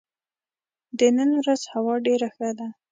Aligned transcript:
د 0.99 0.99
نن 1.17 1.29
ورځ 1.41 1.61
هوا 1.73 1.93
ډېره 2.05 2.27
ښه 2.35 2.49
ده. 2.57 2.67